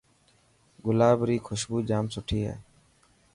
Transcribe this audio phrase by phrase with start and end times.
[0.85, 2.55] گلاب ري خوشبو ڄام سٺي هي.